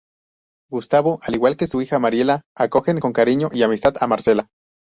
Gustavo 0.71 1.19
al 1.21 1.35
igual 1.35 1.57
que 1.57 1.67
su 1.67 1.79
hija 1.79 1.99
Mariela, 1.99 2.41
acogen 2.57 2.99
con 2.99 3.13
cariño 3.13 3.49
y 3.53 3.61
amistad 3.61 3.93
a 3.99 4.07
Marcela. 4.07 4.49